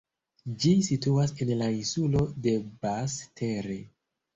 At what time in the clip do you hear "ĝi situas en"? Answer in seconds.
0.63-1.53